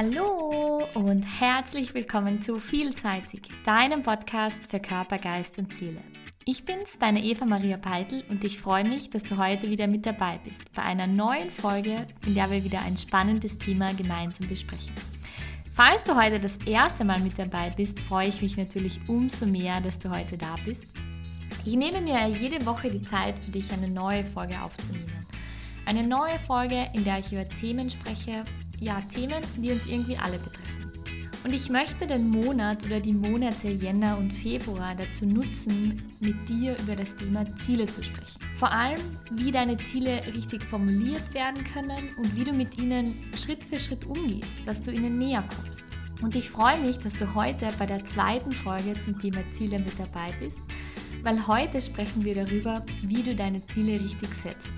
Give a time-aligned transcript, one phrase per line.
[0.00, 6.00] Hallo und herzlich willkommen zu Vielseitig, deinem Podcast für Körper, Geist und Seele.
[6.44, 10.06] Ich bin's, deine Eva Maria Peitel und ich freue mich, dass du heute wieder mit
[10.06, 14.94] dabei bist bei einer neuen Folge, in der wir wieder ein spannendes Thema gemeinsam besprechen.
[15.72, 19.80] Falls du heute das erste Mal mit dabei bist, freue ich mich natürlich umso mehr,
[19.80, 20.84] dass du heute da bist.
[21.64, 25.26] Ich nehme mir jede Woche die Zeit für dich, eine neue Folge aufzunehmen.
[25.86, 28.44] Eine neue Folge, in der ich über Themen spreche,
[28.80, 30.68] ja, Themen, die uns irgendwie alle betreffen.
[31.44, 36.76] Und ich möchte den Monat oder die Monate Jänner und Februar dazu nutzen, mit dir
[36.80, 38.40] über das Thema Ziele zu sprechen.
[38.56, 43.64] Vor allem, wie deine Ziele richtig formuliert werden können und wie du mit ihnen Schritt
[43.64, 45.84] für Schritt umgehst, dass du ihnen näher kommst.
[46.22, 49.96] Und ich freue mich, dass du heute bei der zweiten Folge zum Thema Ziele mit
[49.96, 50.58] dabei bist,
[51.22, 54.72] weil heute sprechen wir darüber, wie du deine Ziele richtig setzt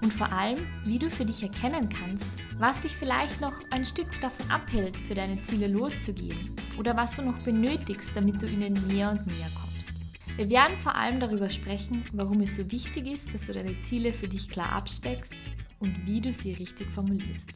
[0.00, 2.26] und vor allem, wie du für dich erkennen kannst,
[2.58, 7.22] was dich vielleicht noch ein Stück davon abhält, für deine Ziele loszugehen oder was du
[7.22, 9.92] noch benötigst, damit du ihnen näher und näher kommst.
[10.36, 14.12] Wir werden vor allem darüber sprechen, warum es so wichtig ist, dass du deine Ziele
[14.12, 15.34] für dich klar absteckst
[15.78, 17.48] und wie du sie richtig formulierst.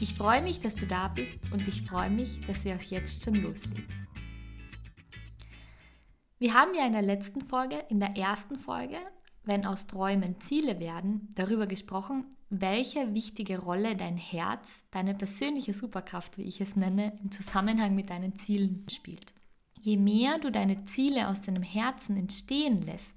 [0.00, 3.24] Ich freue mich, dass du da bist und ich freue mich, dass wir auch jetzt
[3.24, 3.86] schon loslegen.
[6.38, 8.98] Wir haben ja in der letzten Folge, in der ersten Folge,
[9.44, 12.26] wenn aus Träumen Ziele werden, darüber gesprochen,
[12.60, 18.10] welche wichtige Rolle dein Herz, deine persönliche Superkraft, wie ich es nenne, im Zusammenhang mit
[18.10, 19.32] deinen Zielen spielt.
[19.80, 23.16] Je mehr du deine Ziele aus deinem Herzen entstehen lässt,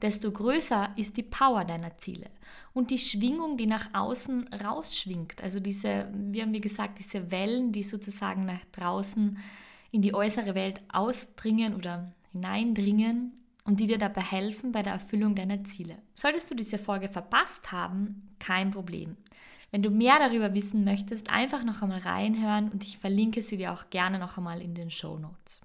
[0.00, 2.30] desto größer ist die Power deiner Ziele
[2.72, 5.42] und die Schwingung, die nach außen rausschwingt.
[5.42, 9.38] Also diese, wie haben wir gesagt, diese Wellen, die sozusagen nach draußen
[9.92, 15.34] in die äußere Welt ausdringen oder hineindringen und die dir dabei helfen bei der Erfüllung
[15.34, 15.98] deiner Ziele.
[16.14, 19.16] Solltest du diese Folge verpasst haben, kein Problem.
[19.70, 23.72] Wenn du mehr darüber wissen möchtest, einfach noch einmal reinhören und ich verlinke sie dir
[23.72, 25.62] auch gerne noch einmal in den Show Notes.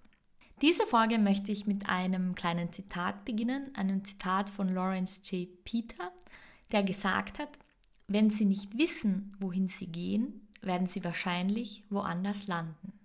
[0.61, 5.47] Diese Folge möchte ich mit einem kleinen Zitat beginnen, einem Zitat von Lawrence J.
[5.63, 6.11] Peter,
[6.71, 7.49] der gesagt hat,
[8.07, 12.96] wenn Sie nicht wissen, wohin Sie gehen, werden Sie wahrscheinlich woanders landen.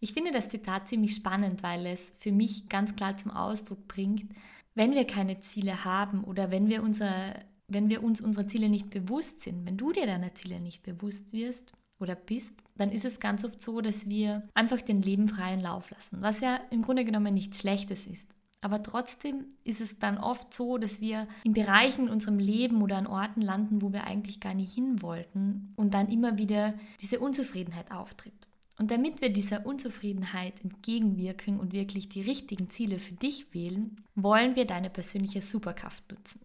[0.00, 4.26] Ich finde das Zitat ziemlich spannend, weil es für mich ganz klar zum Ausdruck bringt,
[4.74, 7.34] wenn wir keine Ziele haben oder wenn wir, unser,
[7.66, 11.32] wenn wir uns unserer Ziele nicht bewusst sind, wenn du dir deiner Ziele nicht bewusst
[11.32, 15.60] wirst oder bist, dann ist es ganz oft so, dass wir einfach den Leben freien
[15.60, 18.28] Lauf lassen, was ja im Grunde genommen nichts Schlechtes ist.
[18.60, 22.96] Aber trotzdem ist es dann oft so, dass wir in Bereichen in unserem Leben oder
[22.96, 27.20] an Orten landen, wo wir eigentlich gar nicht hin wollten und dann immer wieder diese
[27.20, 28.48] Unzufriedenheit auftritt.
[28.78, 34.54] Und damit wir dieser Unzufriedenheit entgegenwirken und wirklich die richtigen Ziele für dich wählen, wollen
[34.54, 36.40] wir deine persönliche Superkraft nutzen.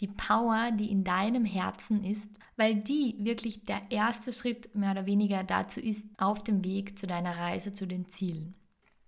[0.00, 5.06] Die Power, die in deinem Herzen ist, weil die wirklich der erste Schritt mehr oder
[5.06, 8.54] weniger dazu ist, auf dem Weg zu deiner Reise zu den Zielen.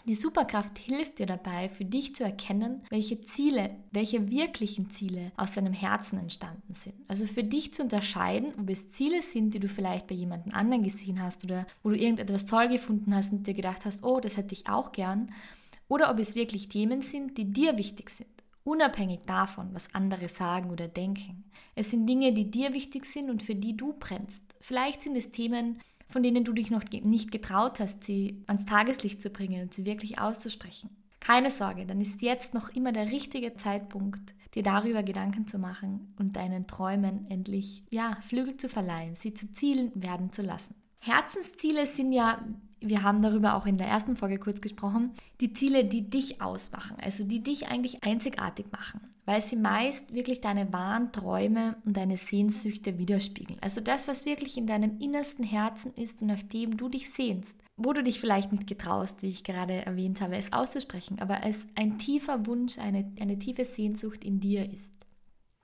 [0.08, 5.50] Die Superkraft hilft dir dabei, für dich zu erkennen, welche Ziele, welche wirklichen Ziele aus
[5.50, 6.94] deinem Herzen entstanden sind.
[7.08, 10.84] Also für dich zu unterscheiden, ob es Ziele sind, die du vielleicht bei jemandem anderen
[10.84, 14.36] gesehen hast oder wo du irgendetwas toll gefunden hast und dir gedacht hast, oh, das
[14.36, 15.32] hätte ich auch gern,
[15.88, 18.28] oder ob es wirklich Themen sind, die dir wichtig sind.
[18.62, 21.44] Unabhängig davon, was andere sagen oder denken.
[21.74, 24.42] Es sind Dinge, die dir wichtig sind und für die du brennst.
[24.60, 29.20] Vielleicht sind es Themen, von denen du dich noch nicht getraut hast, sie ans Tageslicht
[29.20, 30.90] zu bringen und sie wirklich auszusprechen.
[31.20, 36.14] Keine Sorge, dann ist jetzt noch immer der richtige Zeitpunkt, dir darüber Gedanken zu machen
[36.18, 40.74] und deinen Träumen endlich ja, Flügel zu verleihen, sie zu Zielen werden zu lassen.
[41.06, 42.44] Herzensziele sind ja,
[42.80, 46.96] wir haben darüber auch in der ersten Folge kurz gesprochen, die Ziele, die dich ausmachen,
[47.00, 52.16] also die dich eigentlich einzigartig machen, weil sie meist wirklich deine wahren Träume und deine
[52.16, 53.58] Sehnsüchte widerspiegeln.
[53.62, 57.56] Also das, was wirklich in deinem innersten Herzen ist und nach dem du dich sehnst,
[57.76, 61.66] wo du dich vielleicht nicht getraust, wie ich gerade erwähnt habe, es auszusprechen, aber es
[61.74, 64.92] ein tiefer Wunsch, eine, eine tiefe Sehnsucht in dir ist.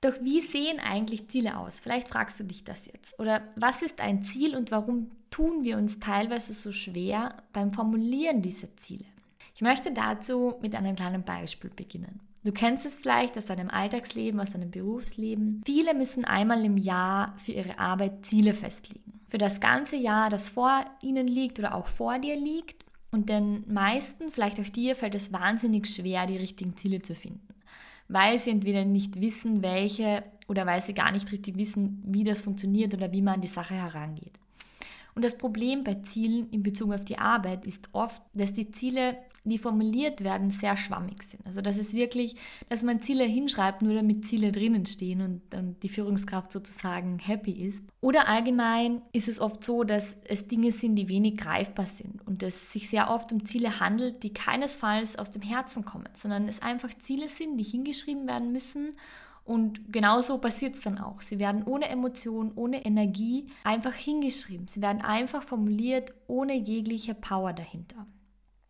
[0.03, 1.81] Doch wie sehen eigentlich Ziele aus?
[1.81, 3.19] Vielleicht fragst du dich das jetzt.
[3.21, 8.41] Oder was ist ein Ziel und warum tun wir uns teilweise so schwer beim Formulieren
[8.41, 9.05] dieser Ziele?
[9.55, 12.21] Ich möchte dazu mit einem kleinen Beispiel beginnen.
[12.45, 15.63] Du kennst es vielleicht aus deinem Alltagsleben, aus deinem Berufsleben.
[15.67, 19.21] Viele müssen einmal im Jahr für ihre Arbeit Ziele festlegen.
[19.29, 22.85] Für das ganze Jahr, das vor ihnen liegt oder auch vor dir liegt.
[23.11, 27.53] Und den meisten, vielleicht auch dir, fällt es wahnsinnig schwer, die richtigen Ziele zu finden
[28.13, 32.43] weil sie entweder nicht wissen, welche oder weil sie gar nicht richtig wissen, wie das
[32.43, 34.39] funktioniert oder wie man an die Sache herangeht.
[35.15, 39.17] Und das Problem bei Zielen in Bezug auf die Arbeit ist oft, dass die Ziele
[39.45, 41.45] die formuliert werden, sehr schwammig sind.
[41.47, 42.37] Also das ist wirklich,
[42.69, 47.53] dass man Ziele hinschreibt, nur damit Ziele drinnen stehen und dann die Führungskraft sozusagen happy
[47.53, 47.83] ist.
[48.01, 52.43] Oder allgemein ist es oft so, dass es Dinge sind, die wenig greifbar sind und
[52.43, 56.63] es sich sehr oft um Ziele handelt, die keinesfalls aus dem Herzen kommen, sondern es
[56.63, 58.91] einfach Ziele sind, die hingeschrieben werden müssen
[59.45, 61.21] und genauso passiert es dann auch.
[61.21, 64.69] Sie werden ohne Emotion, ohne Energie einfach hingeschrieben.
[64.69, 68.07] Sie werden einfach formuliert, ohne jegliche Power dahinter.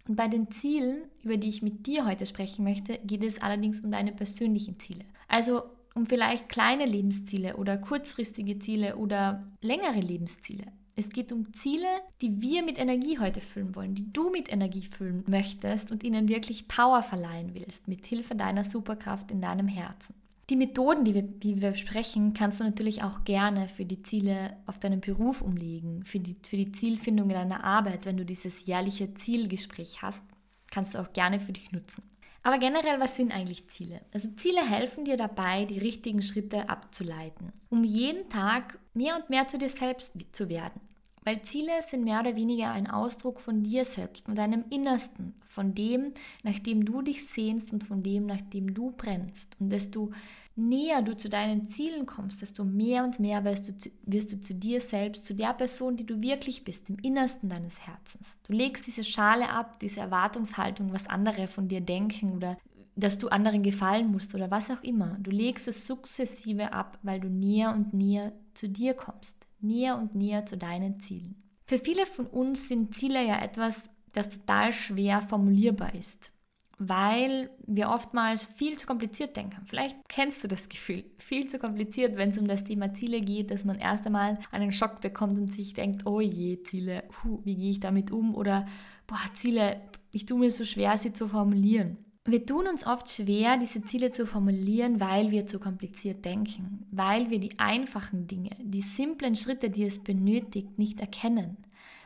[0.08, 3.80] Und bei den Zielen, über die ich mit dir heute sprechen möchte, geht es allerdings
[3.80, 5.04] um deine persönlichen Ziele.
[5.28, 5.62] Also
[5.94, 10.64] um vielleicht kleine Lebensziele oder kurzfristige Ziele oder längere Lebensziele.
[10.96, 11.86] Es geht um Ziele,
[12.20, 16.28] die wir mit Energie heute füllen wollen, die du mit Energie füllen möchtest und ihnen
[16.28, 20.14] wirklich Power verleihen willst, mit Hilfe deiner Superkraft in deinem Herzen.
[20.52, 24.54] Die Methoden, die wir, die wir besprechen, kannst du natürlich auch gerne für die Ziele
[24.66, 28.66] auf deinem Beruf umlegen, für die, für die Zielfindung in deiner Arbeit, wenn du dieses
[28.66, 30.22] jährliche Zielgespräch hast,
[30.70, 32.02] kannst du auch gerne für dich nutzen.
[32.43, 34.02] Aber generell, was sind eigentlich Ziele?
[34.12, 39.48] Also Ziele helfen dir dabei, die richtigen Schritte abzuleiten, um jeden Tag mehr und mehr
[39.48, 40.82] zu dir selbst zu werden.
[41.25, 45.75] Weil Ziele sind mehr oder weniger ein Ausdruck von dir selbst, von deinem Innersten, von
[45.75, 46.12] dem,
[46.43, 49.56] nach dem du dich sehnst und von dem, nach dem du brennst.
[49.60, 50.10] Und desto
[50.56, 54.54] näher du zu deinen Zielen kommst, desto mehr und mehr wirst du, wirst du zu
[54.54, 58.38] dir selbst, zu der Person, die du wirklich bist, im Innersten deines Herzens.
[58.46, 62.58] Du legst diese Schale ab, diese Erwartungshaltung, was andere von dir denken oder
[62.94, 65.16] dass du anderen gefallen musst oder was auch immer.
[65.20, 70.14] Du legst es sukzessive ab, weil du näher und näher zu dir kommst näher und
[70.14, 71.37] näher zu deinen Zielen.
[71.66, 76.31] Für viele von uns sind Ziele ja etwas, das total schwer formulierbar ist,
[76.78, 79.62] weil wir oftmals viel zu kompliziert denken.
[79.66, 83.50] Vielleicht kennst du das Gefühl, viel zu kompliziert, wenn es um das Thema Ziele geht,
[83.50, 87.56] dass man erst einmal einen Schock bekommt und sich denkt, oh je, Ziele, huh, wie
[87.56, 88.34] gehe ich damit um?
[88.34, 88.66] Oder,
[89.06, 89.80] boah, Ziele,
[90.12, 91.98] ich tue mir so schwer, sie zu formulieren.
[92.24, 97.30] Wir tun uns oft schwer, diese Ziele zu formulieren, weil wir zu kompliziert denken, weil
[97.30, 101.56] wir die einfachen Dinge, die simplen Schritte, die es benötigt, nicht erkennen,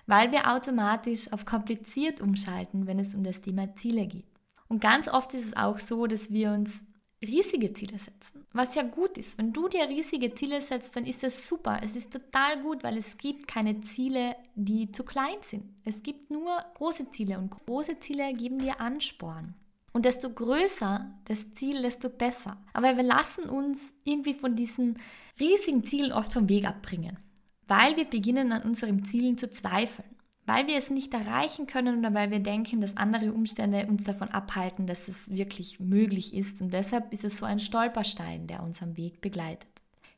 [0.06, 4.24] weil wir automatisch auf kompliziert umschalten, wenn es um das Thema Ziele geht.
[4.68, 6.82] Und ganz oft ist es auch so, dass wir uns
[7.22, 9.38] riesige Ziele setzen, was ja gut ist.
[9.38, 11.80] Wenn du dir riesige Ziele setzt, dann ist das super.
[11.82, 15.64] Es ist total gut, weil es gibt keine Ziele, die zu klein sind.
[15.84, 19.54] Es gibt nur große Ziele und große Ziele geben dir Ansporn.
[19.92, 22.58] Und desto größer das Ziel, desto besser.
[22.74, 24.98] Aber wir lassen uns irgendwie von diesen
[25.40, 27.18] riesigen Zielen oft vom Weg abbringen,
[27.66, 30.15] weil wir beginnen an unseren Zielen zu zweifeln,
[30.46, 34.28] weil wir es nicht erreichen können oder weil wir denken, dass andere Umstände uns davon
[34.28, 36.62] abhalten, dass es wirklich möglich ist.
[36.62, 39.68] Und deshalb ist es so ein Stolperstein, der uns am Weg begleitet.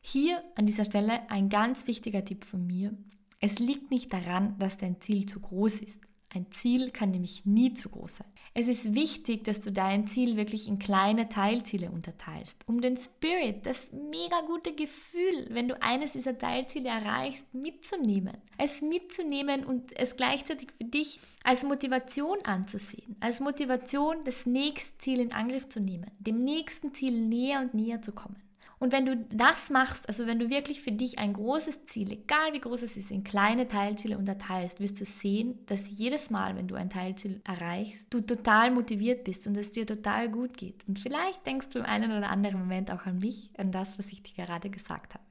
[0.01, 2.95] Hier an dieser Stelle ein ganz wichtiger Tipp von mir.
[3.41, 6.01] Es liegt nicht daran, dass dein Ziel zu groß ist.
[6.35, 8.29] Ein Ziel kann nämlich nie zu groß sein.
[8.61, 13.65] Es ist wichtig, dass du dein Ziel wirklich in kleine Teilziele unterteilst, um den Spirit,
[13.67, 18.37] das mega gute Gefühl, wenn du eines dieser Teilziele erreichst, mitzunehmen.
[18.57, 25.21] Es mitzunehmen und es gleichzeitig für dich als Motivation anzusehen, als Motivation, das nächste Ziel
[25.21, 28.43] in Angriff zu nehmen, dem nächsten Ziel näher und näher zu kommen.
[28.81, 32.53] Und wenn du das machst, also wenn du wirklich für dich ein großes Ziel, egal
[32.53, 36.69] wie groß es ist, in kleine Teilziele unterteilst, wirst du sehen, dass jedes Mal, wenn
[36.69, 40.87] du ein Teilziel erreichst, du total motiviert bist und es dir total gut geht.
[40.87, 44.13] Und vielleicht denkst du im einen oder anderen Moment auch an mich, an das, was
[44.13, 45.25] ich dir gerade gesagt habe.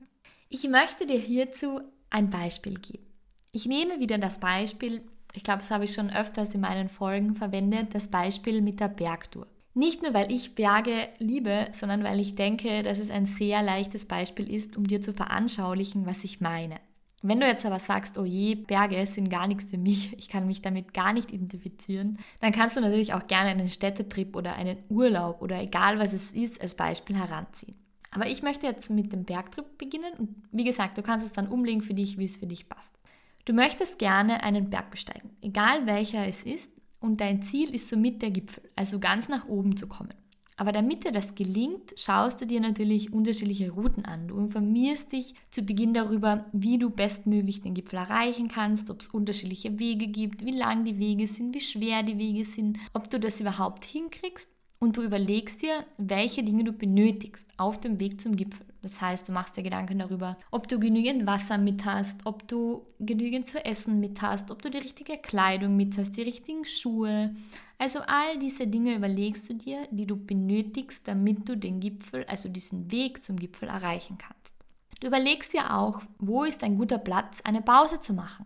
[0.50, 3.06] Ich möchte dir hierzu ein Beispiel geben.
[3.52, 5.02] Ich nehme wieder das Beispiel,
[5.34, 8.90] ich glaube, das habe ich schon öfters in meinen Folgen verwendet, das Beispiel mit der
[8.90, 9.48] Bergtour.
[9.78, 14.08] Nicht nur, weil ich Berge liebe, sondern weil ich denke, dass es ein sehr leichtes
[14.08, 16.80] Beispiel ist, um dir zu veranschaulichen, was ich meine.
[17.22, 20.48] Wenn du jetzt aber sagst, oh je, Berge sind gar nichts für mich, ich kann
[20.48, 24.80] mich damit gar nicht identifizieren, dann kannst du natürlich auch gerne einen Städtetrip oder einen
[24.90, 27.78] Urlaub oder egal was es ist, als Beispiel heranziehen.
[28.10, 31.50] Aber ich möchte jetzt mit dem Bergtrip beginnen und wie gesagt, du kannst es dann
[31.50, 32.98] umlegen für dich, wie es für dich passt.
[33.46, 38.22] Du möchtest gerne einen Berg besteigen, egal welcher es ist, und dein Ziel ist somit
[38.22, 40.14] der Gipfel, also ganz nach oben zu kommen.
[40.60, 44.28] Aber damit dir das gelingt, schaust du dir natürlich unterschiedliche Routen an.
[44.28, 49.10] Du informierst dich zu Beginn darüber, wie du bestmöglich den Gipfel erreichen kannst, ob es
[49.10, 53.20] unterschiedliche Wege gibt, wie lang die Wege sind, wie schwer die Wege sind, ob du
[53.20, 58.36] das überhaupt hinkriegst und du überlegst dir, welche Dinge du benötigst auf dem Weg zum
[58.36, 58.67] Gipfel.
[58.82, 62.86] Das heißt, du machst dir Gedanken darüber, ob du genügend Wasser mit hast, ob du
[63.00, 67.36] genügend zu essen mit hast, ob du die richtige Kleidung mit hast, die richtigen Schuhe.
[67.78, 72.50] Also all diese Dinge überlegst du dir, die du benötigst, damit du den Gipfel, also
[72.50, 74.54] diesen Weg zum Gipfel erreichen kannst.
[75.00, 78.46] Du überlegst dir auch, wo ist ein guter Platz, eine Pause zu machen.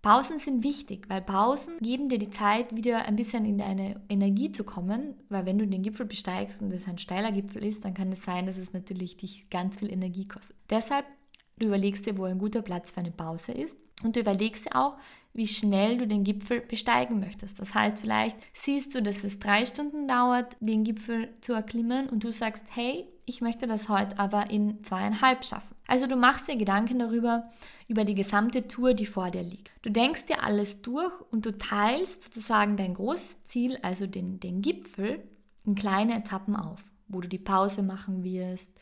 [0.00, 4.52] Pausen sind wichtig, weil Pausen geben dir die Zeit, wieder ein bisschen in deine Energie
[4.52, 7.94] zu kommen, weil wenn du den Gipfel besteigst und es ein steiler Gipfel ist, dann
[7.94, 10.56] kann es sein, dass es natürlich dich ganz viel Energie kostet.
[10.70, 11.04] Deshalb,
[11.58, 14.76] du überlegst dir, wo ein guter Platz für eine Pause ist und du überlegst dir
[14.76, 14.96] auch,
[15.34, 17.58] wie schnell du den Gipfel besteigen möchtest.
[17.58, 22.22] Das heißt, vielleicht siehst du, dass es drei Stunden dauert, den Gipfel zu erklimmen und
[22.22, 25.74] du sagst, hey, ich möchte das heute aber in zweieinhalb schaffen.
[25.86, 27.50] Also du machst dir Gedanken darüber,
[27.88, 29.70] über die gesamte Tour, die vor dir liegt.
[29.82, 34.60] Du denkst dir alles durch und du teilst sozusagen dein großes Ziel, also den, den
[34.60, 35.22] Gipfel,
[35.64, 38.76] in kleine Etappen auf, wo du die Pause machen wirst,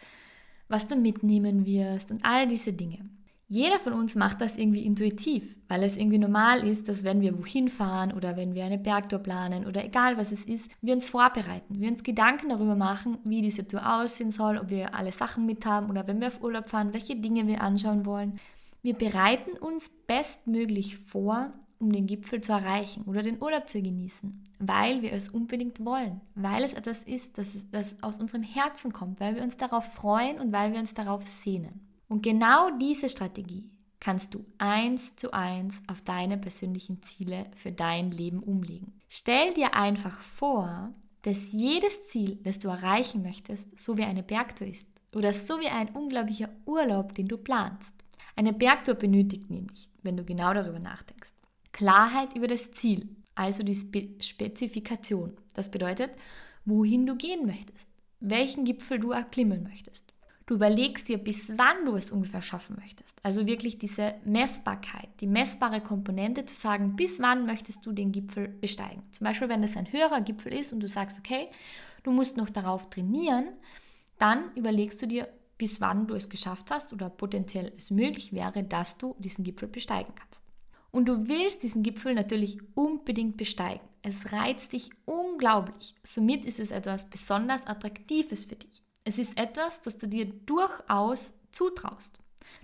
[0.69, 3.09] was du mitnehmen wirst und all diese Dinge.
[3.49, 7.39] Jeder von uns macht das irgendwie intuitiv, weil es irgendwie normal ist, dass wenn wir
[7.39, 11.09] wohin fahren oder wenn wir eine Bergtour planen oder egal was es ist, wir uns
[11.09, 15.47] vorbereiten, wir uns Gedanken darüber machen, wie diese Tour aussehen soll, ob wir alle Sachen
[15.47, 18.41] mit haben oder wenn wir auf Urlaub fahren, welche Dinge wir anschauen wollen.
[18.83, 24.43] Wir bereiten uns bestmöglich vor, um den Gipfel zu erreichen oder den Urlaub zu genießen,
[24.59, 29.21] weil wir es unbedingt wollen, weil es etwas ist, das, das aus unserem Herzen kommt,
[29.21, 31.86] weil wir uns darauf freuen und weil wir uns darauf sehnen.
[32.09, 33.71] Und genau diese Strategie
[34.01, 39.01] kannst du eins zu eins auf deine persönlichen Ziele für dein Leben umlegen.
[39.09, 44.69] Stell dir einfach vor, dass jedes Ziel, das du erreichen möchtest, so wie eine Bergtour
[44.69, 47.95] ist oder so wie ein unglaublicher Urlaub, den du planst.
[48.37, 51.33] Eine Bergtour benötigt nämlich, wenn du genau darüber nachdenkst,
[51.73, 55.37] Klarheit über das Ziel, also die Spe Spezifikation.
[55.55, 56.11] Das bedeutet,
[56.65, 60.13] wohin du gehen möchtest, welchen Gipfel du erklimmen möchtest.
[60.47, 63.19] Du überlegst dir, bis wann du es ungefähr schaffen möchtest.
[63.25, 68.47] Also wirklich diese Messbarkeit, die messbare Komponente zu sagen, bis wann möchtest du den Gipfel
[68.47, 69.03] besteigen.
[69.11, 71.49] Zum Beispiel, wenn es ein höherer Gipfel ist und du sagst, okay,
[72.05, 73.49] du musst noch darauf trainieren,
[74.19, 78.63] dann überlegst du dir, bis wann du es geschafft hast oder potenziell es möglich wäre,
[78.63, 80.45] dass du diesen Gipfel besteigen kannst.
[80.93, 83.85] Und du willst diesen Gipfel natürlich unbedingt besteigen.
[84.03, 85.97] Es reizt dich unglaublich.
[86.05, 88.86] Somit ist es etwas besonders Attraktives für dich.
[89.07, 92.19] Es ist etwas, das du dir durchaus zutraust.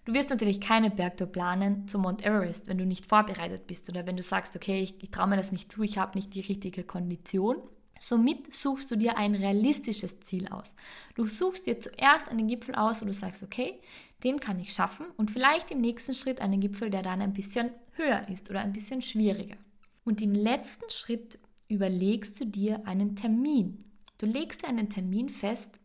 [0.05, 4.09] Du wirst natürlich keine Bergtour planen zum Mount Everest, wenn du nicht vorbereitet bist oder
[4.09, 6.41] wenn du sagst, okay, ich, ich traue mir das nicht zu, ich habe nicht die
[6.41, 7.59] richtige Kondition.
[8.01, 10.75] Somit suchst du dir ein realistisches Ziel aus.
[11.15, 13.81] Du suchst dir zuerst einen Gipfel aus, wo du sagst, okay,
[14.25, 17.71] den kann ich schaffen und vielleicht im nächsten Schritt einen Gipfel, der dann ein bisschen
[17.93, 19.59] höher ist oder ein bisschen schwieriger.
[20.03, 23.85] Und im letzten Schritt überlegst du dir einen Termin.
[24.19, 25.79] Du legst dir einen Termin fest,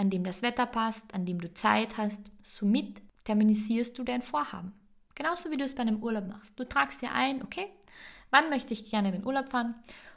[0.00, 2.30] an dem das Wetter passt, an dem du Zeit hast.
[2.42, 4.72] Somit terminisierst du dein Vorhaben.
[5.14, 6.58] Genauso wie du es bei einem Urlaub machst.
[6.58, 7.66] Du tragst dir ein, okay,
[8.30, 9.74] wann möchte ich gerne in den Urlaub fahren?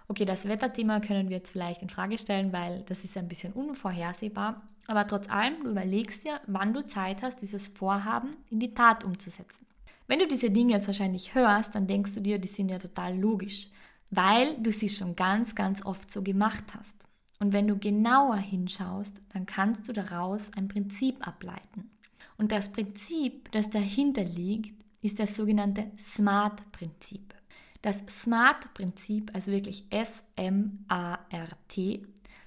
[0.08, 3.52] Okay, das Wetterthema können wir jetzt vielleicht in Frage stellen, weil das ist ein bisschen
[3.52, 4.62] unvorhersehbar.
[4.88, 9.04] Aber trotz allem, du überlegst dir, wann du Zeit hast, dieses Vorhaben in die Tat
[9.04, 9.66] umzusetzen.
[10.08, 13.18] Wenn du diese Dinge jetzt wahrscheinlich hörst, dann denkst du dir, die sind ja total
[13.18, 13.68] logisch,
[14.12, 16.96] weil du sie schon ganz, ganz oft so gemacht hast.
[17.40, 21.90] Und wenn du genauer hinschaust, dann kannst du daraus ein Prinzip ableiten.
[22.38, 27.34] Und das Prinzip, das dahinter liegt, ist das sogenannte SMART-Prinzip.
[27.82, 30.48] Das SMART-Prinzip, also wirklich S-M-A-R-T,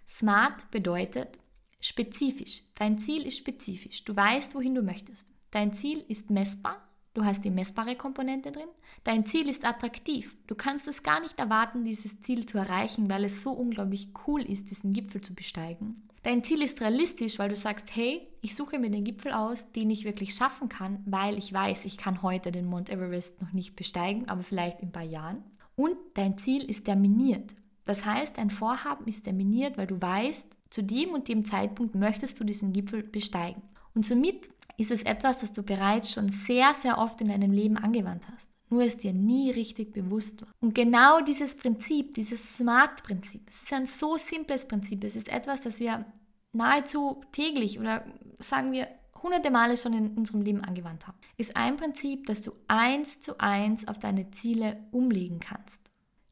[0.07, 1.39] SMART bedeutet
[1.81, 2.63] spezifisch.
[2.75, 4.05] Dein Ziel ist spezifisch.
[4.05, 5.29] Du weißt, wohin du möchtest.
[5.51, 6.81] Dein Ziel ist messbar
[7.17, 8.69] Du hast die messbare Komponente drin.
[9.03, 10.37] Dein Ziel ist attraktiv.
[10.47, 14.43] Du kannst es gar nicht erwarten, dieses Ziel zu erreichen, weil es so unglaublich cool
[14.43, 16.07] ist, diesen Gipfel zu besteigen.
[16.25, 19.89] Dein Ziel ist realistisch, weil du sagst, hey, ich suche mir den Gipfel aus, den
[19.89, 23.77] ich wirklich schaffen kann, weil ich weiß, ich kann heute den Mount Everest noch nicht
[23.77, 25.43] besteigen, aber vielleicht in ein paar Jahren.
[25.75, 27.55] Und dein Ziel ist terminiert.
[27.87, 32.39] Das heißt, dein Vorhaben ist terminiert, weil du weißt, zu dem und dem Zeitpunkt möchtest
[32.39, 33.63] du diesen Gipfel besteigen.
[33.95, 37.77] Und somit ist es etwas, das du bereits schon sehr, sehr oft in deinem Leben
[37.77, 40.49] angewandt hast, nur es dir nie richtig bewusst war.
[40.61, 45.61] Und genau dieses Prinzip, dieses Smart-Prinzip, es ist ein so simples Prinzip, es ist etwas,
[45.61, 46.05] das wir
[46.53, 48.05] nahezu täglich oder
[48.41, 48.89] sagen wir
[49.23, 53.39] hunderte Male schon in unserem Leben angewandt haben, ist ein Prinzip, das du eins zu
[53.39, 55.81] eins auf deine Ziele umlegen kannst.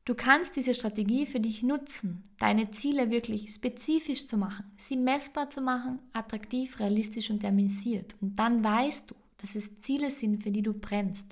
[0.06, 5.48] Du kannst diese Strategie für dich nutzen, deine Ziele wirklich spezifisch zu machen, sie messbar
[5.48, 8.14] zu machen, attraktiv, realistisch und terminisiert.
[8.20, 11.26] Und dann weißt du, dass es Ziele sind, für die du brennst.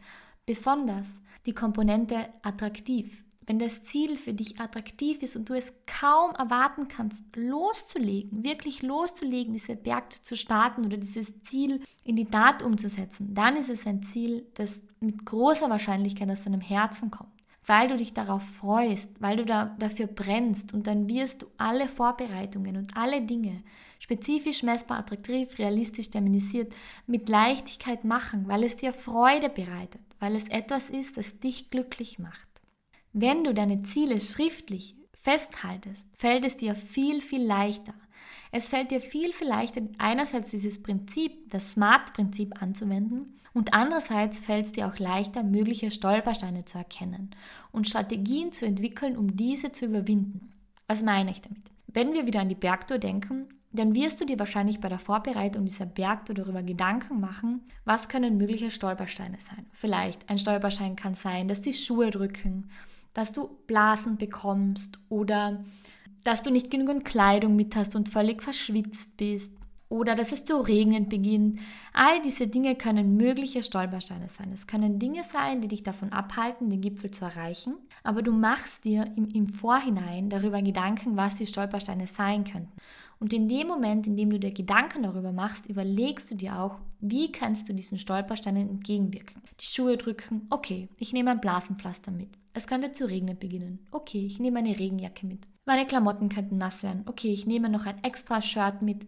[0.47, 3.25] Besonders die Komponente attraktiv.
[3.47, 8.81] Wenn das Ziel für dich attraktiv ist und du es kaum erwarten kannst, loszulegen, wirklich
[8.81, 13.87] loszulegen, diese Berg zu starten oder dieses Ziel in die Tat umzusetzen, dann ist es
[13.87, 19.11] ein Ziel, das mit großer Wahrscheinlichkeit aus deinem Herzen kommt weil du dich darauf freust,
[19.21, 23.62] weil du da, dafür brennst und dann wirst du alle Vorbereitungen und alle Dinge
[24.00, 26.75] spezifisch, messbar, attraktiv, realistisch, terminisiert
[27.07, 32.19] mit Leichtigkeit machen, weil es dir Freude bereitet, weil es etwas ist, das dich glücklich
[32.19, 32.49] macht.
[33.12, 37.95] Wenn du deine Ziele schriftlich festhaltest, fällt es dir viel, viel leichter.
[38.50, 44.66] Es fällt dir viel, viel leichter, einerseits dieses Prinzip, das SMART-Prinzip anzuwenden und andererseits fällt
[44.66, 47.30] es dir auch leichter, mögliche Stolpersteine zu erkennen
[47.71, 50.52] und Strategien zu entwickeln, um diese zu überwinden.
[50.87, 51.62] Was meine ich damit?
[51.87, 55.64] Wenn wir wieder an die Bergtour denken, dann wirst du dir wahrscheinlich bei der Vorbereitung
[55.64, 59.66] dieser Bergtour darüber Gedanken machen, was können mögliche Stolpersteine sein.
[59.73, 62.71] Vielleicht ein Stolperstein kann sein, dass die Schuhe drücken,
[63.14, 65.64] dass du Blasen bekommst oder
[66.25, 69.52] dass du nicht genügend Kleidung mit hast und völlig verschwitzt bist
[69.93, 71.61] oder dass es zu regnen beginnt.
[71.93, 74.51] All diese Dinge können mögliche Stolpersteine sein.
[74.51, 78.87] Es können Dinge sein, die dich davon abhalten, den Gipfel zu erreichen, aber du machst
[78.87, 82.73] dir im, im Vorhinein darüber Gedanken, was die Stolpersteine sein könnten.
[83.21, 86.79] Und in dem Moment, in dem du dir Gedanken darüber machst, überlegst du dir auch,
[87.01, 89.43] wie kannst du diesen Stolpersteinen entgegenwirken.
[89.61, 92.31] Die Schuhe drücken, okay, ich nehme ein Blasenpflaster mit.
[92.55, 93.79] Es könnte zu regnen beginnen.
[93.91, 95.47] Okay, ich nehme eine Regenjacke mit.
[95.67, 97.05] Meine Klamotten könnten nass werden.
[97.07, 99.07] Okay, ich nehme noch ein extra Shirt mit.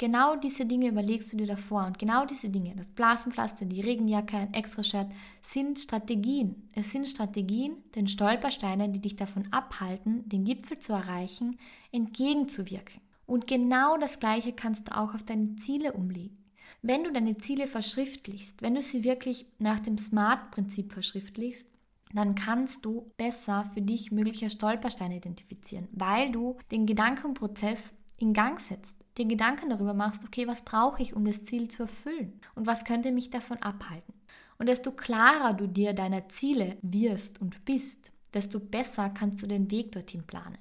[0.00, 4.34] Genau diese Dinge überlegst du dir davor und genau diese Dinge, das Blasenpflaster, die Regenjacke,
[4.34, 5.08] ein extra Shirt,
[5.42, 6.70] sind Strategien.
[6.72, 11.58] Es sind Strategien, den Stolpersteinen, die dich davon abhalten, den Gipfel zu erreichen,
[11.92, 13.02] entgegenzuwirken.
[13.26, 16.38] Und genau das Gleiche kannst du auch auf deine Ziele umlegen.
[16.80, 21.68] Wenn du deine Ziele verschriftlichst, wenn du sie wirklich nach dem SMART-Prinzip verschriftlichst,
[22.14, 28.58] dann kannst du besser für dich mögliche Stolpersteine identifizieren, weil du den Gedankenprozess in Gang
[28.58, 28.99] setzt.
[29.18, 32.84] Den Gedanken darüber machst, okay, was brauche ich, um das Ziel zu erfüllen und was
[32.84, 34.14] könnte mich davon abhalten.
[34.58, 39.70] Und desto klarer du dir deiner Ziele wirst und bist, desto besser kannst du den
[39.70, 40.58] Weg dorthin planen.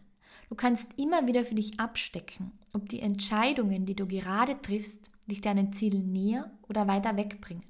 [0.50, 5.42] Du kannst immer wieder für dich abstecken, ob die Entscheidungen, die du gerade triffst, dich
[5.42, 7.64] deinem Ziel näher oder weiter wegbringen.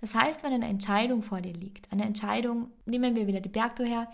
[0.00, 3.86] Das heißt, wenn eine Entscheidung vor dir liegt, eine Entscheidung, nehmen wir wieder die Bergtour
[3.86, 4.10] her,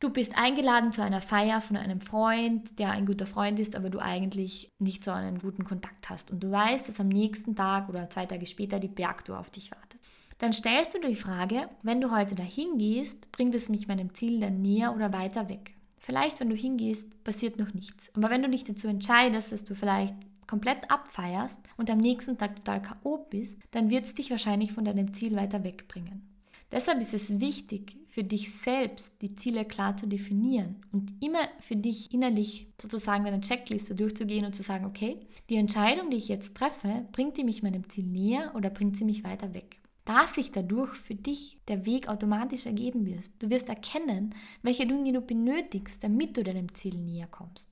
[0.00, 3.90] du bist eingeladen zu einer Feier von einem Freund, der ein guter Freund ist, aber
[3.90, 7.88] du eigentlich nicht so einen guten Kontakt hast und du weißt, dass am nächsten Tag
[7.88, 10.00] oder zwei Tage später die Bergtour auf dich wartet.
[10.38, 14.14] Dann stellst du dir die Frage, wenn du heute dahin gehst, bringt es mich meinem
[14.14, 15.74] Ziel dann näher oder weiter weg?
[15.98, 18.10] Vielleicht, wenn du hingehst, passiert noch nichts.
[18.16, 20.14] Aber wenn du dich dazu entscheidest, dass du vielleicht
[20.46, 23.18] komplett abfeierst und am nächsten Tag total K.O.
[23.28, 26.29] bist, dann wird es dich wahrscheinlich von deinem Ziel weiter wegbringen.
[26.72, 31.76] Deshalb ist es wichtig, für dich selbst die Ziele klar zu definieren und immer für
[31.76, 36.56] dich innerlich sozusagen deine Checkliste durchzugehen und zu sagen, okay, die Entscheidung, die ich jetzt
[36.56, 39.80] treffe, bringt die mich meinem Ziel näher oder bringt sie mich weiter weg?
[40.10, 43.30] dass sich dadurch für dich der Weg automatisch ergeben wird.
[43.38, 47.68] Du wirst erkennen, welche Dinge du benötigst, damit du deinem Ziel näher kommst.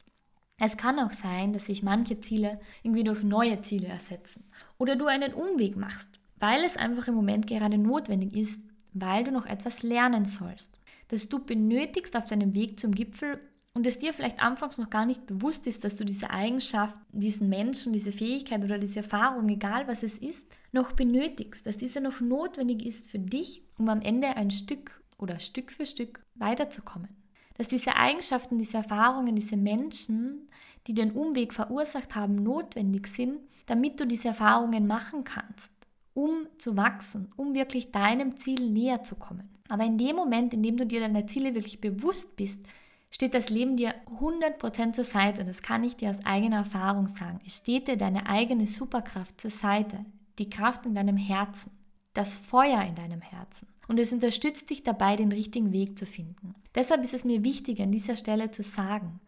[0.60, 4.44] Es kann auch sein, dass sich manche Ziele irgendwie durch neue Ziele ersetzen
[4.78, 8.60] oder du einen Umweg machst, weil es einfach im Moment gerade notwendig ist,
[8.92, 13.40] weil du noch etwas lernen sollst, das du benötigst auf deinem Weg zum Gipfel
[13.74, 17.48] und es dir vielleicht anfangs noch gar nicht bewusst ist, dass du diese Eigenschaft, diesen
[17.48, 22.20] Menschen, diese Fähigkeit oder diese Erfahrung, egal was es ist, noch benötigst, dass diese noch
[22.20, 27.10] notwendig ist für dich, um am Ende ein Stück oder Stück für Stück weiterzukommen.
[27.56, 30.48] Dass diese Eigenschaften, diese Erfahrungen, diese Menschen,
[30.86, 35.72] die den Umweg verursacht haben, notwendig sind, damit du diese Erfahrungen machen kannst,
[36.18, 39.48] um zu wachsen, um wirklich deinem Ziel näher zu kommen.
[39.68, 42.64] Aber in dem Moment, in dem du dir deiner Ziele wirklich bewusst bist,
[43.12, 45.44] steht das Leben dir 100% zur Seite.
[45.44, 47.38] Das kann ich dir aus eigener Erfahrung sagen.
[47.46, 50.04] Es steht dir deine eigene Superkraft zur Seite
[50.40, 51.70] die Kraft in deinem Herzen,
[52.14, 53.68] das Feuer in deinem Herzen.
[53.86, 56.56] Und es unterstützt dich dabei, den richtigen Weg zu finden.
[56.74, 59.20] Deshalb ist es mir wichtig, an dieser Stelle zu sagen,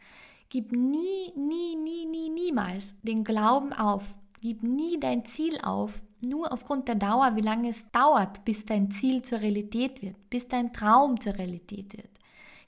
[0.49, 4.17] gib nie, nie, nie, nie, niemals den Glauben auf.
[4.41, 8.91] Gib nie dein Ziel auf, nur aufgrund der Dauer, wie lange es dauert, bis dein
[8.91, 12.11] Ziel zur Realität wird, bis dein Traum zur Realität wird.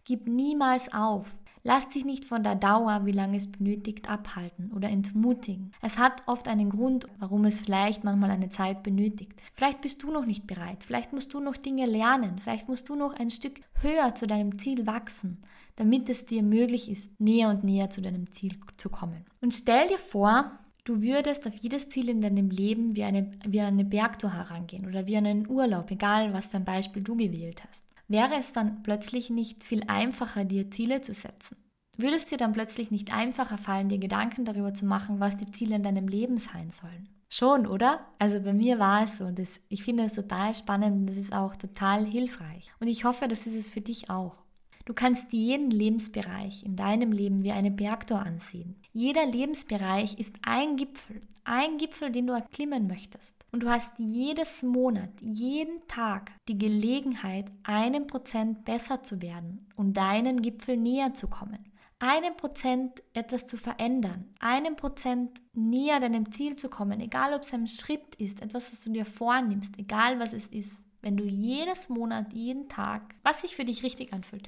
[0.04, 1.34] Gib niemals auf.
[1.64, 5.70] Lass dich nicht von der Dauer, wie lange es benötigt, abhalten oder entmutigen.
[5.80, 9.40] Es hat oft einen Grund, warum es vielleicht manchmal eine Zeit benötigt.
[9.54, 12.96] Vielleicht bist du noch nicht bereit, vielleicht musst du noch Dinge lernen, vielleicht musst du
[12.96, 15.40] noch ein Stück höher zu deinem Ziel wachsen,
[15.76, 19.24] damit es dir möglich ist, näher und näher zu deinem Ziel zu kommen.
[19.40, 20.50] Und stell dir vor,
[20.84, 25.06] Du würdest auf jedes Ziel in deinem Leben wie eine, wie eine Bergtour herangehen oder
[25.06, 29.30] wie einen Urlaub, egal was für ein Beispiel du gewählt hast wäre es dann plötzlich
[29.30, 31.56] nicht viel einfacher, dir Ziele zu setzen?
[31.96, 35.50] Würde es dir dann plötzlich nicht einfacher fallen, dir Gedanken darüber zu machen, was die
[35.50, 37.08] Ziele in deinem Leben sein sollen?
[37.28, 38.06] Schon, oder?
[38.18, 41.16] Also bei mir war es so und das, ich finde es total spannend und das
[41.16, 42.72] ist auch total hilfreich.
[42.78, 44.42] Und ich hoffe, das ist es für dich auch.
[44.84, 48.76] Du kannst jeden Lebensbereich in deinem Leben wie eine Bergtor ansehen.
[48.92, 53.36] Jeder Lebensbereich ist ein Gipfel, ein Gipfel, den du erklimmen möchtest.
[53.52, 59.96] Und du hast jedes Monat, jeden Tag die Gelegenheit, einen Prozent besser zu werden und
[59.96, 61.58] deinen Gipfel näher zu kommen.
[62.00, 67.54] Einen Prozent etwas zu verändern, einen Prozent näher deinem Ziel zu kommen, egal ob es
[67.54, 70.76] ein Schritt ist, etwas, was du dir vornimmst, egal was es ist.
[71.02, 74.46] Wenn du jedes Monat, jeden Tag, was sich für dich richtig anfühlt,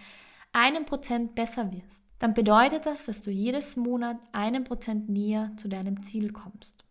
[0.52, 5.68] einen Prozent besser wirst, dann bedeutet das, dass du jedes Monat einen Prozent näher zu
[5.68, 6.84] deinem Ziel kommst.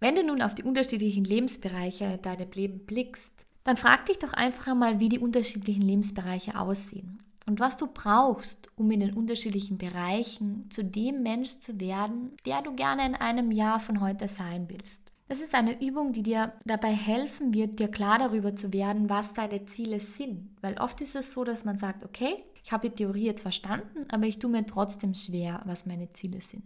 [0.00, 4.68] Wenn du nun auf die unterschiedlichen Lebensbereiche deines Lebens blickst, dann frag dich doch einfach
[4.68, 10.70] einmal, wie die unterschiedlichen Lebensbereiche aussehen und was du brauchst, um in den unterschiedlichen Bereichen
[10.70, 15.10] zu dem Mensch zu werden, der du gerne in einem Jahr von heute sein willst.
[15.30, 19.32] Das ist eine Übung, die dir dabei helfen wird, dir klar darüber zu werden, was
[19.32, 20.50] deine Ziele sind.
[20.60, 24.06] Weil oft ist es so, dass man sagt, okay, ich habe die Theorie jetzt verstanden,
[24.10, 26.64] aber ich tue mir trotzdem schwer, was meine Ziele sind.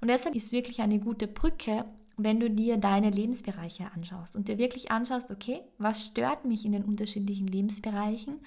[0.00, 1.84] Und deshalb ist wirklich eine gute Brücke,
[2.16, 6.70] wenn du dir deine Lebensbereiche anschaust und dir wirklich anschaust, okay, was stört mich in
[6.70, 8.38] den unterschiedlichen Lebensbereichen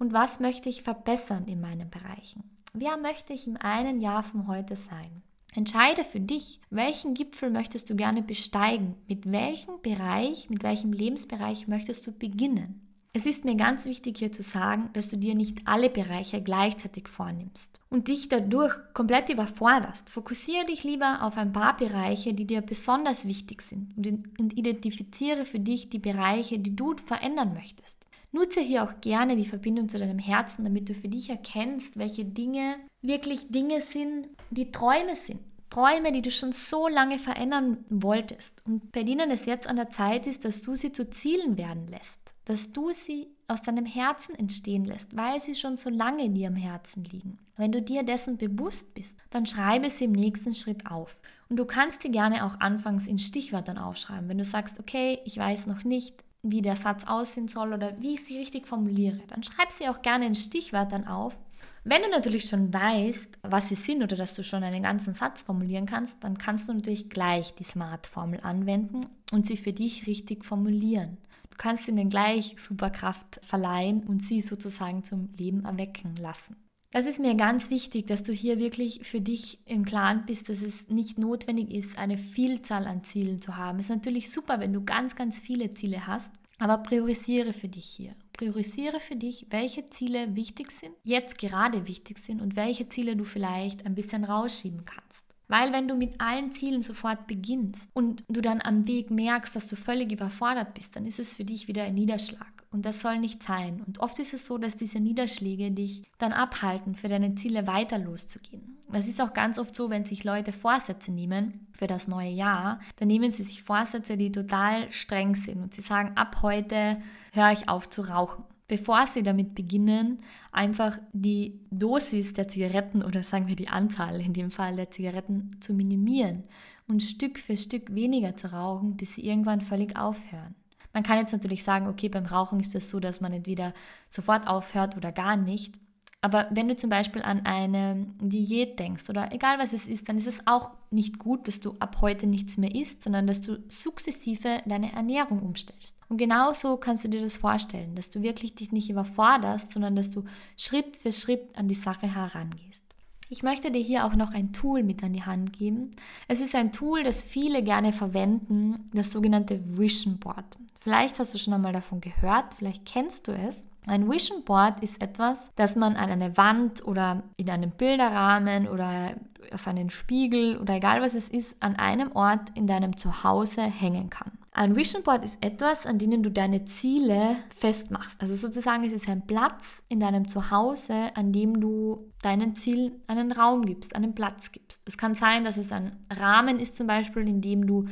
[0.00, 2.42] und was möchte ich verbessern in meinen Bereichen?
[2.72, 5.22] Wer möchte ich im einen Jahr von heute sein?
[5.54, 8.94] Entscheide für dich, welchen Gipfel möchtest du gerne besteigen?
[9.08, 12.86] Mit welchem Bereich, mit welchem Lebensbereich möchtest du beginnen?
[13.16, 17.08] Es ist mir ganz wichtig hier zu sagen, dass du dir nicht alle Bereiche gleichzeitig
[17.08, 20.10] vornimmst und dich dadurch komplett überforderst.
[20.10, 25.58] Fokussiere dich lieber auf ein paar Bereiche, die dir besonders wichtig sind und identifiziere für
[25.58, 28.05] dich die Bereiche, die du verändern möchtest.
[28.36, 32.24] Nutze hier auch gerne die Verbindung zu deinem Herzen, damit du für dich erkennst, welche
[32.24, 35.40] Dinge wirklich Dinge sind, die Träume sind.
[35.70, 39.90] Träume, die du schon so lange verändern wolltest und bei denen es jetzt an der
[39.90, 44.34] Zeit ist, dass du sie zu Zielen werden lässt dass du sie aus deinem Herzen
[44.34, 47.38] entstehen lässt, weil sie schon so lange in ihrem Herzen liegen.
[47.56, 51.18] Wenn du dir dessen bewusst bist, dann schreibe sie im nächsten Schritt auf.
[51.48, 54.28] Und du kannst die gerne auch anfangs in Stichwörtern aufschreiben.
[54.28, 58.14] Wenn du sagst, okay, ich weiß noch nicht, wie der Satz aussehen soll oder wie
[58.14, 61.38] ich sie richtig formuliere, dann schreib sie auch gerne in Stichwörtern auf.
[61.84, 65.42] Wenn du natürlich schon weißt, was sie sind oder dass du schon einen ganzen Satz
[65.42, 70.44] formulieren kannst, dann kannst du natürlich gleich die Smart-Formel anwenden und sie für dich richtig
[70.44, 71.18] formulieren.
[71.50, 76.56] Du kannst ihnen gleich Superkraft verleihen und sie sozusagen zum Leben erwecken lassen.
[76.90, 80.62] Das ist mir ganz wichtig, dass du hier wirklich für dich im Klaren bist, dass
[80.62, 83.78] es nicht notwendig ist, eine Vielzahl an Zielen zu haben.
[83.78, 87.84] Es ist natürlich super, wenn du ganz, ganz viele Ziele hast, aber priorisiere für dich
[87.84, 88.14] hier.
[88.32, 93.24] Priorisiere für dich, welche Ziele wichtig sind, jetzt gerade wichtig sind und welche Ziele du
[93.24, 95.24] vielleicht ein bisschen rausschieben kannst.
[95.48, 99.66] Weil wenn du mit allen Zielen sofort beginnst und du dann am Weg merkst, dass
[99.66, 102.55] du völlig überfordert bist, dann ist es für dich wieder ein Niederschlag.
[102.76, 103.82] Und das soll nicht sein.
[103.86, 107.98] Und oft ist es so, dass diese Niederschläge dich dann abhalten, für deine Ziele weiter
[107.98, 108.76] loszugehen.
[108.92, 112.80] Das ist auch ganz oft so, wenn sich Leute Vorsätze nehmen für das neue Jahr,
[112.96, 116.98] dann nehmen sie sich Vorsätze, die total streng sind und sie sagen, ab heute
[117.32, 120.18] höre ich auf zu rauchen bevor sie damit beginnen,
[120.50, 125.56] einfach die Dosis der Zigaretten oder sagen wir die Anzahl in dem Fall der Zigaretten
[125.60, 126.42] zu minimieren
[126.88, 130.56] und Stück für Stück weniger zu rauchen, bis sie irgendwann völlig aufhören.
[130.96, 133.74] Man kann jetzt natürlich sagen, okay, beim Rauchen ist es das so, dass man entweder
[134.08, 135.74] sofort aufhört oder gar nicht.
[136.22, 140.16] Aber wenn du zum Beispiel an eine Diät denkst oder egal was es ist, dann
[140.16, 143.62] ist es auch nicht gut, dass du ab heute nichts mehr isst, sondern dass du
[143.68, 145.98] sukzessive deine Ernährung umstellst.
[146.08, 150.10] Und genauso kannst du dir das vorstellen, dass du wirklich dich nicht überforderst, sondern dass
[150.10, 150.24] du
[150.56, 152.85] Schritt für Schritt an die Sache herangehst.
[153.28, 155.90] Ich möchte dir hier auch noch ein Tool mit an die Hand geben.
[156.28, 160.56] Es ist ein Tool, das viele gerne verwenden, das sogenannte Vision Board.
[160.78, 163.64] Vielleicht hast du schon einmal davon gehört, vielleicht kennst du es.
[163.86, 169.16] Ein Vision Board ist etwas, das man an eine Wand oder in einem Bilderrahmen oder
[169.52, 174.08] auf einen Spiegel oder egal was es ist, an einem Ort in deinem Zuhause hängen
[174.08, 174.38] kann.
[174.58, 178.18] Ein Vision Board ist etwas, an dem du deine Ziele festmachst.
[178.22, 183.32] Also sozusagen es ist ein Platz in deinem Zuhause, an dem du deinen Zielen einen
[183.32, 184.80] Raum gibst, einen Platz gibst.
[184.86, 187.84] Es kann sein, dass es ein Rahmen ist zum Beispiel, in dem du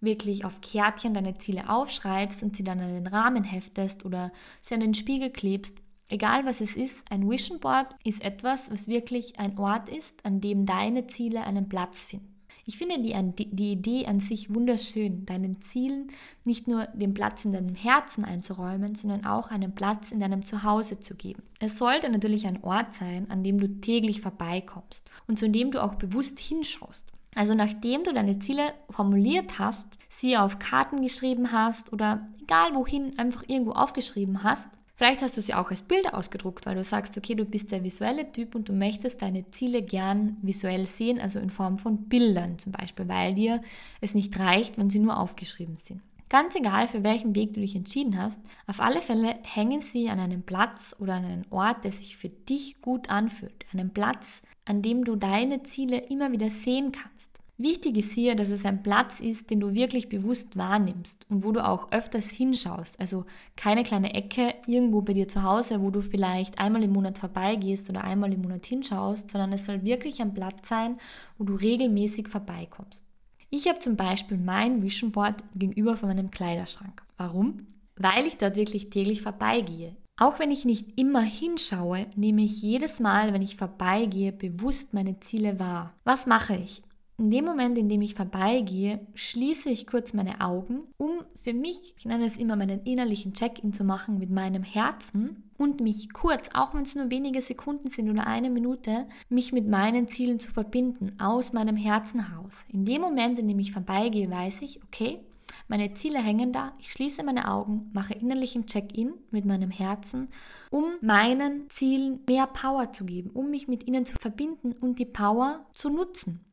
[0.00, 4.30] wirklich auf Kärtchen deine Ziele aufschreibst und sie dann an den Rahmen heftest oder
[4.60, 5.76] sie an den Spiegel klebst.
[6.08, 10.40] Egal was es ist, ein Vision Board ist etwas, was wirklich ein Ort ist, an
[10.40, 12.31] dem deine Ziele einen Platz finden.
[12.64, 16.12] Ich finde die, die Idee an sich wunderschön, deinen Zielen
[16.44, 21.00] nicht nur den Platz in deinem Herzen einzuräumen, sondern auch einen Platz in deinem Zuhause
[21.00, 21.42] zu geben.
[21.58, 25.82] Es sollte natürlich ein Ort sein, an dem du täglich vorbeikommst und zu dem du
[25.82, 27.08] auch bewusst hinschaust.
[27.34, 33.18] Also nachdem du deine Ziele formuliert hast, sie auf Karten geschrieben hast oder egal wohin
[33.18, 37.16] einfach irgendwo aufgeschrieben hast, Vielleicht hast du sie auch als Bilder ausgedruckt, weil du sagst,
[37.16, 41.38] okay, du bist der visuelle Typ und du möchtest deine Ziele gern visuell sehen, also
[41.38, 43.62] in Form von Bildern zum Beispiel, weil dir
[44.00, 46.02] es nicht reicht, wenn sie nur aufgeschrieben sind.
[46.28, 50.18] Ganz egal, für welchen Weg du dich entschieden hast, auf alle Fälle hängen sie an
[50.18, 53.66] einem Platz oder an einem Ort, der sich für dich gut anfühlt.
[53.72, 57.31] Einem Platz, an dem du deine Ziele immer wieder sehen kannst.
[57.62, 61.52] Wichtig ist hier, dass es ein Platz ist, den du wirklich bewusst wahrnimmst und wo
[61.52, 62.98] du auch öfters hinschaust.
[62.98, 67.18] Also keine kleine Ecke irgendwo bei dir zu Hause, wo du vielleicht einmal im Monat
[67.18, 70.96] vorbeigehst oder einmal im Monat hinschaust, sondern es soll wirklich ein Platz sein,
[71.38, 73.06] wo du regelmäßig vorbeikommst.
[73.48, 77.04] Ich habe zum Beispiel mein Vision Board gegenüber von meinem Kleiderschrank.
[77.16, 77.68] Warum?
[77.94, 79.94] Weil ich dort wirklich täglich vorbeigehe.
[80.16, 85.20] Auch wenn ich nicht immer hinschaue, nehme ich jedes Mal, wenn ich vorbeigehe, bewusst meine
[85.20, 85.94] Ziele wahr.
[86.02, 86.82] Was mache ich?
[87.22, 91.94] In dem Moment, in dem ich vorbeigehe, schließe ich kurz meine Augen, um für mich,
[91.96, 96.48] ich nenne es immer meinen innerlichen Check-in zu machen mit meinem Herzen und mich kurz,
[96.52, 100.50] auch wenn es nur wenige Sekunden sind oder eine Minute, mich mit meinen Zielen zu
[100.50, 102.64] verbinden, aus meinem Herzen heraus.
[102.72, 105.20] In dem Moment, in dem ich vorbeigehe, weiß ich, okay,
[105.68, 110.26] meine Ziele hängen da, ich schließe meine Augen, mache innerlichen Check-in mit meinem Herzen,
[110.72, 115.06] um meinen Zielen mehr Power zu geben, um mich mit ihnen zu verbinden und die
[115.06, 116.44] Power zu nutzen.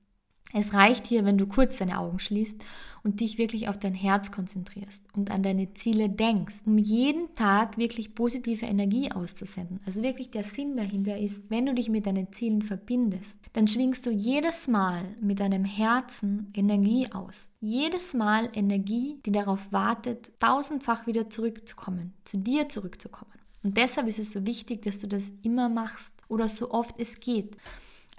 [0.51, 2.63] Es reicht hier, wenn du kurz deine Augen schließt
[3.03, 7.77] und dich wirklich auf dein Herz konzentrierst und an deine Ziele denkst, um jeden Tag
[7.77, 9.79] wirklich positive Energie auszusenden.
[9.85, 14.07] Also wirklich der Sinn dahinter ist, wenn du dich mit deinen Zielen verbindest, dann schwingst
[14.07, 17.49] du jedes Mal mit deinem Herzen Energie aus.
[17.61, 23.31] Jedes Mal Energie, die darauf wartet, tausendfach wieder zurückzukommen, zu dir zurückzukommen.
[23.61, 27.19] Und deshalb ist es so wichtig, dass du das immer machst oder so oft es
[27.19, 27.57] geht.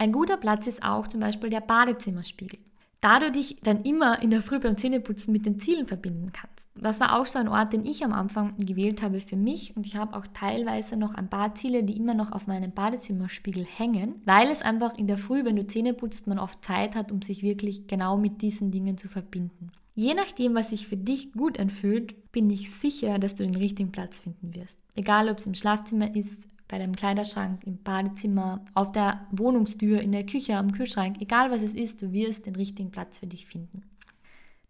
[0.00, 2.58] Ein guter Platz ist auch zum Beispiel der Badezimmerspiegel.
[3.02, 6.70] Da du dich dann immer in der Früh beim Zähneputzen mit den Zielen verbinden kannst.
[6.74, 9.86] Das war auch so ein Ort, den ich am Anfang gewählt habe für mich und
[9.86, 14.22] ich habe auch teilweise noch ein paar Ziele, die immer noch auf meinem Badezimmerspiegel hängen,
[14.24, 17.20] weil es einfach in der Früh, wenn du Zähne putzt, man oft Zeit hat, um
[17.20, 19.70] sich wirklich genau mit diesen Dingen zu verbinden.
[19.94, 23.92] Je nachdem, was sich für dich gut anfühlt, bin ich sicher, dass du den richtigen
[23.92, 24.78] Platz finden wirst.
[24.94, 26.38] Egal, ob es im Schlafzimmer ist,
[26.70, 31.62] bei deinem Kleiderschrank, im Badezimmer, auf der Wohnungstür, in der Küche, am Kühlschrank, egal was
[31.62, 33.82] es ist, du wirst den richtigen Platz für dich finden.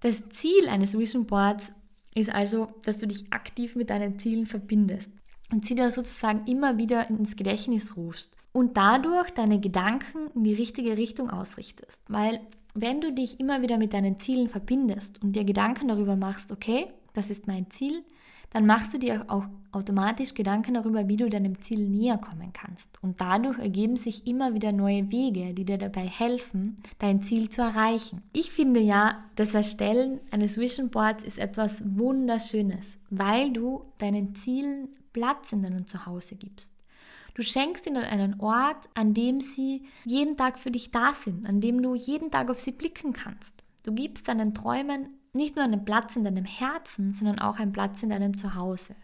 [0.00, 1.72] Das Ziel eines Vision Boards
[2.14, 5.10] ist also, dass du dich aktiv mit deinen Zielen verbindest
[5.52, 10.54] und sie dir sozusagen immer wieder ins Gedächtnis rufst und dadurch deine Gedanken in die
[10.54, 12.00] richtige Richtung ausrichtest.
[12.08, 12.40] Weil
[12.74, 16.86] wenn du dich immer wieder mit deinen Zielen verbindest und dir Gedanken darüber machst, okay,
[17.12, 18.04] das ist mein Ziel,
[18.50, 23.02] dann machst du dir auch automatisch Gedanken darüber, wie du deinem Ziel näher kommen kannst.
[23.02, 27.62] Und dadurch ergeben sich immer wieder neue Wege, die dir dabei helfen, dein Ziel zu
[27.62, 28.22] erreichen.
[28.32, 34.88] Ich finde ja, das Erstellen eines Vision Boards ist etwas Wunderschönes, weil du deinen Zielen
[35.12, 36.74] Platz in deinem Zuhause gibst.
[37.34, 41.60] Du schenkst ihnen einen Ort, an dem sie jeden Tag für dich da sind, an
[41.60, 43.54] dem du jeden Tag auf sie blicken kannst.
[43.84, 48.02] Du gibst deinen Träumen nicht nur einen Platz in deinem Herzen, sondern auch einen Platz
[48.02, 48.94] in deinem Zuhause.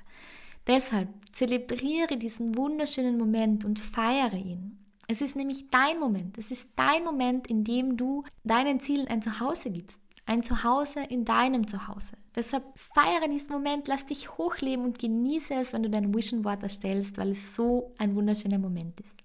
[0.67, 4.79] Deshalb zelebriere diesen wunderschönen Moment und feiere ihn.
[5.09, 6.37] Es ist nämlich dein Moment.
[6.37, 10.01] Es ist dein Moment, in dem du deinen Zielen ein Zuhause gibst.
[10.29, 12.17] Ein Zuhause in deinem Zuhause.
[12.35, 16.65] Deshalb feiere diesen Moment, lass dich hochleben und genieße es, wenn du dein Vision Board
[16.65, 19.16] erstellst, weil es so ein wunderschöner Moment ist.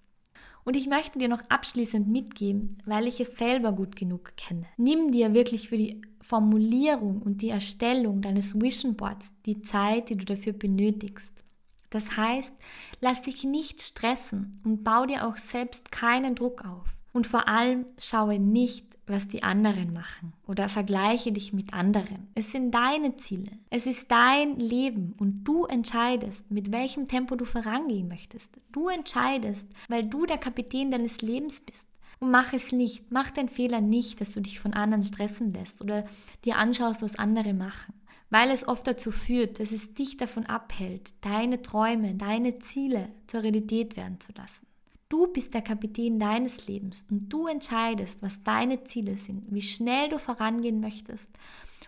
[0.63, 4.65] Und ich möchte dir noch abschließend mitgeben, weil ich es selber gut genug kenne.
[4.77, 10.17] Nimm dir wirklich für die Formulierung und die Erstellung deines Vision Boards die Zeit, die
[10.17, 11.43] du dafür benötigst.
[11.89, 12.53] Das heißt,
[13.01, 16.87] lass dich nicht stressen und bau dir auch selbst keinen Druck auf.
[17.11, 22.27] Und vor allem schaue nicht, was die anderen machen oder vergleiche dich mit anderen.
[22.35, 23.51] Es sind deine Ziele.
[23.69, 28.57] Es ist dein Leben und du entscheidest, mit welchem Tempo du vorangehen möchtest.
[28.71, 31.85] Du entscheidest, weil du der Kapitän deines Lebens bist.
[32.19, 33.11] Und mach es nicht.
[33.11, 36.05] Mach den Fehler nicht, dass du dich von anderen stressen lässt oder
[36.45, 37.93] dir anschaust, was andere machen.
[38.29, 43.43] Weil es oft dazu führt, dass es dich davon abhält, deine Träume, deine Ziele zur
[43.43, 44.65] Realität werden zu lassen.
[45.11, 50.07] Du bist der Kapitän deines Lebens und du entscheidest, was deine Ziele sind, wie schnell
[50.07, 51.29] du vorangehen möchtest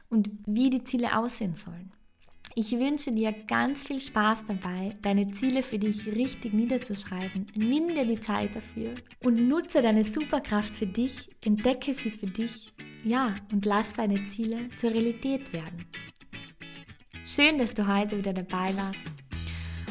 [0.10, 1.94] und wie die Ziele aussehen sollen.
[2.54, 7.48] Ich wünsche dir ganz viel Spaß dabei, deine Ziele für dich richtig niederzuschreiben.
[7.56, 12.74] Nimm dir die Zeit dafür und nutze deine Superkraft für dich, entdecke sie für dich,
[13.06, 15.86] ja, und lass deine Ziele zur Realität werden.
[17.24, 19.06] Schön, dass du heute wieder dabei warst.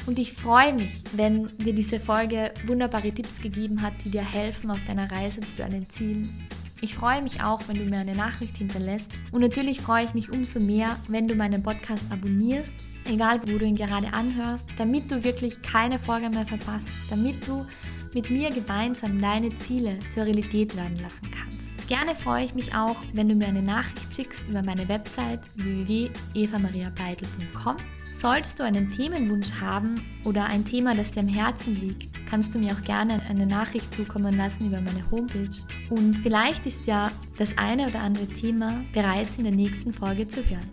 [0.06, 4.68] Und ich freue mich, wenn dir diese Folge wunderbare Tipps gegeben hat, die dir helfen
[4.70, 6.48] auf deiner Reise zu deinen Zielen.
[6.80, 9.12] Ich freue mich auch, wenn du mir eine Nachricht hinterlässt.
[9.30, 12.74] Und natürlich freue ich mich umso mehr, wenn du meinen Podcast abonnierst,
[13.08, 17.64] egal wo du ihn gerade anhörst, damit du wirklich keine Folge mehr verpasst, damit du
[18.12, 21.70] mit mir gemeinsam deine Ziele zur Realität werden lassen kannst.
[21.86, 27.76] Gerne freue ich mich auch, wenn du mir eine Nachricht schickst über meine Website www.evamariabeitel.com.
[28.12, 32.58] Solltest du einen Themenwunsch haben oder ein Thema, das dir am Herzen liegt, kannst du
[32.58, 35.48] mir auch gerne eine Nachricht zukommen lassen über meine Homepage.
[35.88, 40.44] Und vielleicht ist ja das eine oder andere Thema bereits in der nächsten Folge zu
[40.44, 40.68] hören.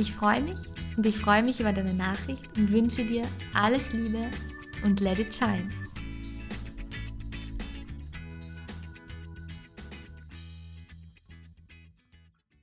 [0.00, 0.58] Ich freue mich
[0.96, 3.22] und ich freue mich über deine Nachricht und wünsche dir
[3.54, 4.28] alles Liebe
[4.82, 5.85] und let it shine.